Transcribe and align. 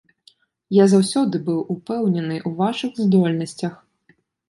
Я 0.77 0.87
заўсёды 0.93 1.43
быў 1.51 1.61
упэўнены 1.75 2.35
ў 2.47 2.57
вашых 2.65 2.91
здольнасцях. 3.07 3.73